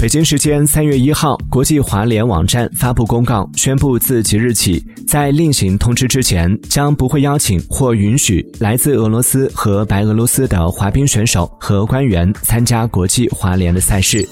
[0.00, 14.26] 北京时间三月一号国际滑联网站发布公告宣布自即日起在另行通知之前将不会邀请或允许来自俄罗斯和白俄罗斯的滑冰选手和官员参加国际滑联的赛事。